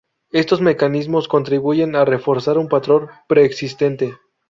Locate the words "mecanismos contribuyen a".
0.61-2.05